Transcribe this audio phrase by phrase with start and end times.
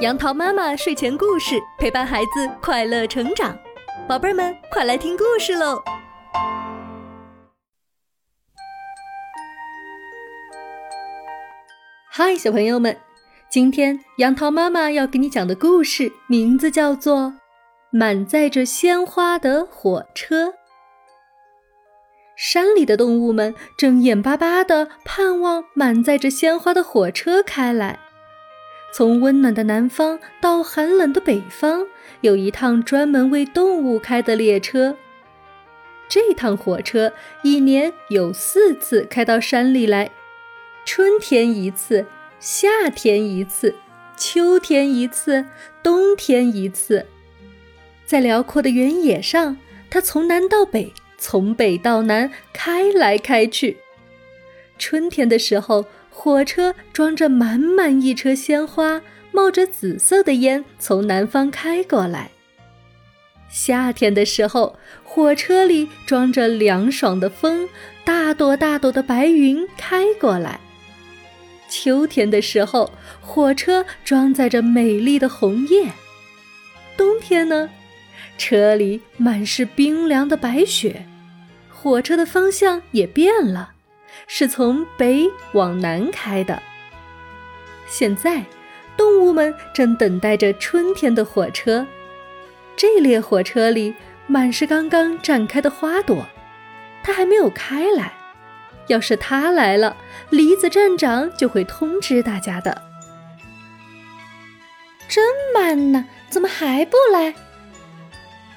[0.00, 3.58] 杨桃妈妈睡前故事陪伴孩子快乐成长，
[4.06, 5.82] 宝贝儿们快来听故事喽！
[12.08, 12.96] 嗨，小朋友们，
[13.50, 17.16] 今天杨桃妈妈要给你讲的故事名字叫做
[17.90, 20.46] 《满载着鲜花的火车》。
[22.36, 27.98] 山里的动物们正眼巴巴地盼望满载着鲜花的火车开来。
[28.98, 31.86] 从温暖的南方到寒冷的北方，
[32.20, 34.96] 有一趟专门为动物开的列车。
[36.08, 37.12] 这趟火车
[37.44, 40.10] 一年有四次开到山里来：
[40.84, 42.06] 春天一次，
[42.40, 43.76] 夏天一次，
[44.16, 45.46] 秋天一次，
[45.80, 47.06] 冬天一次。
[48.04, 49.58] 在辽阔的原野上，
[49.88, 53.76] 它从南到北，从北到南，开来开去。
[54.76, 55.84] 春天的时候。
[56.20, 59.00] 火车装着满满一车鲜花，
[59.30, 62.32] 冒着紫色的烟从南方开过来。
[63.48, 67.68] 夏天的时候，火车里装着凉爽的风，
[68.04, 70.58] 大朵大朵的白云开过来。
[71.68, 75.92] 秋天的时候，火车装载着美丽的红叶。
[76.96, 77.70] 冬天呢，
[78.36, 81.06] 车里满是冰凉的白雪，
[81.70, 83.74] 火车的方向也变了。
[84.26, 86.62] 是从北往南开的。
[87.86, 88.44] 现在，
[88.96, 91.86] 动物们正等待着春天的火车。
[92.76, 93.94] 这列火车里
[94.26, 96.26] 满是刚刚绽开的花朵，
[97.02, 98.12] 它还没有开来。
[98.86, 99.96] 要是它来了，
[100.30, 102.82] 梨子站长就会通知大家的。
[105.08, 107.34] 真慢呢，怎么还不来？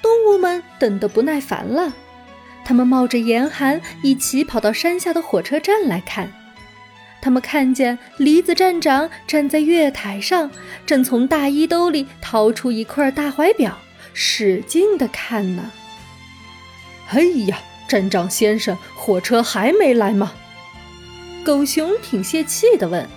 [0.00, 1.92] 动物们等得不耐烦了。
[2.68, 6.30] 他们冒着严寒，一起跑到山下的火车站来看。
[7.18, 10.50] 他们看见梨子站长站在月台上，
[10.84, 13.78] 正从大衣兜里掏出一块大怀表，
[14.12, 15.70] 使劲地看呢。
[17.08, 17.58] 哎呀，
[17.88, 20.34] 站长先生，火车还没来吗？
[21.42, 23.08] 狗熊挺泄气地问。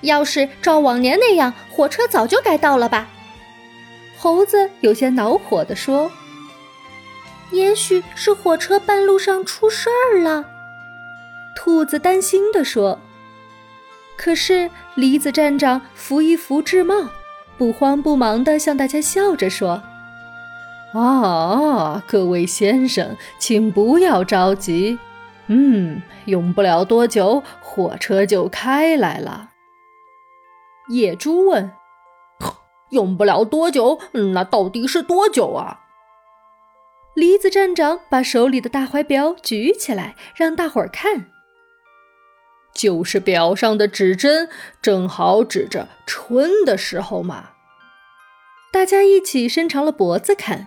[0.00, 3.06] 要是照往年那样，火车早就该到了吧？
[4.18, 6.10] 猴子有些恼火地说。
[7.52, 10.44] 也许是火车半路上出事儿了，
[11.54, 12.98] 兔子担心地说。
[14.16, 17.10] 可是梨子站长扶一扶智帽，
[17.56, 19.82] 不慌不忙地向大家笑着说
[20.94, 24.98] ：“啊，各位先生，请不要着急，
[25.46, 29.50] 嗯，用不了多久，火车就开来了。”
[30.88, 31.70] 野猪问
[32.90, 33.98] ：“用不了多久，
[34.34, 35.80] 那到底是多久啊？”
[37.16, 41.30] 梨子站长把手里的大怀表举起来，让大伙儿看。
[42.74, 44.50] 就是表上的指针
[44.82, 47.52] 正好指着春的时候嘛。
[48.70, 50.66] 大家一起伸长了脖子看，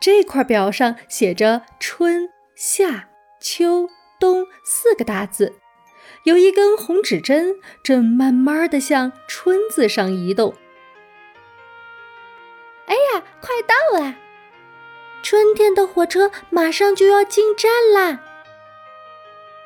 [0.00, 3.08] 这块表上写着“春夏
[3.40, 5.56] 秋冬”四个大字，
[6.22, 10.54] 有一根红指针正慢慢的向“春”字上移动。
[12.86, 14.21] 哎呀，快到了！
[15.22, 18.20] 春天的火车马上就要进站啦！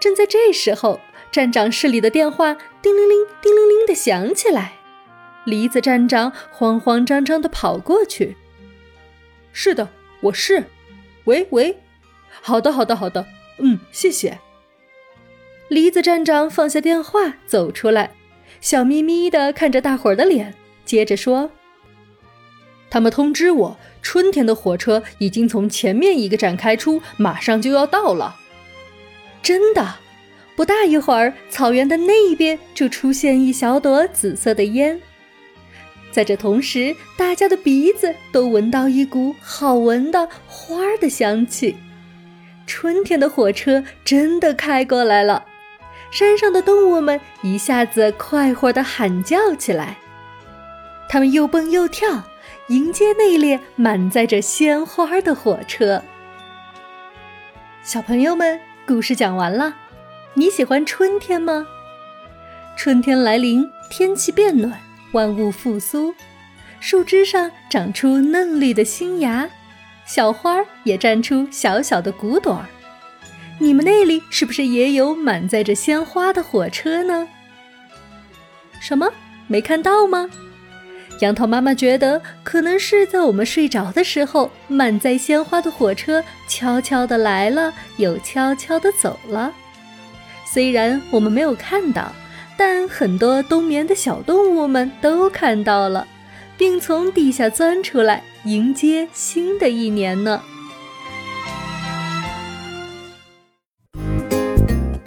[0.00, 1.00] 正在这时候，
[1.30, 4.72] 站长室里的电话叮铃铃、叮铃铃的响起来。
[5.44, 8.36] 梨子站长慌慌张张的跑过去
[9.52, 9.88] ：“是的，
[10.20, 10.64] 我是。
[11.24, 11.78] 喂喂，
[12.42, 13.26] 好的，好的，好的。
[13.58, 14.38] 嗯，谢谢。”
[15.68, 18.10] 梨子站长放下电话，走出来，
[18.60, 20.52] 笑眯眯的看着大伙儿的脸，
[20.84, 21.50] 接着说。
[22.94, 28.36] 他们通知我，春天的火车已经从前面一个站开出，马上就要到了。
[29.42, 29.96] 真的，
[30.54, 35.00] 不大一会儿，草原的那一边就出现一小朵紫色的烟。
[36.12, 41.74] 在这同时，大家的鼻子都闻到一股好闻的花的香气。
[42.64, 45.46] 春天的火车真的开过来了，
[46.12, 49.98] 山上的动物们一下子快活地喊叫起来，
[51.08, 52.22] 它们又蹦又跳。
[52.68, 56.02] 迎接那列满载着鲜花的火车。
[57.82, 59.74] 小朋友们，故事讲完了。
[60.32, 61.66] 你喜欢春天吗？
[62.74, 64.80] 春天来临，天气变暖，
[65.12, 66.14] 万物复苏，
[66.80, 69.46] 树枝上长出嫩绿的新芽，
[70.06, 72.66] 小花也绽出小小的骨朵儿。
[73.58, 77.28] 你们那里是不是也有满载着鲜花的火车呢？
[78.80, 79.12] 什么？
[79.48, 80.30] 没看到吗？
[81.20, 89.52] 杨桃妈妈觉得，可能是在我们睡着的时候，满载鲜花的火车悄悄地来了，又悄悄地走了。
[90.44, 92.12] 虽然我们没有看到，
[92.56, 96.06] 但很多冬眠的小动物们都看到了，
[96.58, 100.42] 并从地下钻出来，迎接新的一年呢。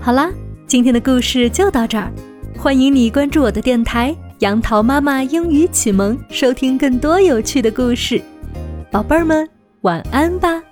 [0.00, 0.30] 好啦，
[0.66, 2.10] 今天的故事就到这儿，
[2.58, 8.20] 欢迎你关注我的电台“杨桃妈妈英语启蒙”，收听更多有趣的故事。
[8.90, 9.46] 宝贝儿们，
[9.82, 10.62] 晚安吧。